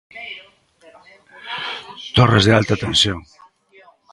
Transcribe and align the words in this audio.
Torres 2.15 2.43
de 2.47 2.53
alta 2.59 2.75
tensión. 2.85 3.19